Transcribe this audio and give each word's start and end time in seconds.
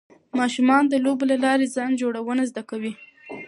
ماشومان 0.39 0.83
د 0.87 0.93
لوبو 1.05 1.23
له 1.31 1.37
لارې 1.45 1.65
ځان 1.75 1.91
جوړونه 2.01 2.43
زده 2.51 2.63
کوي. 2.69 2.93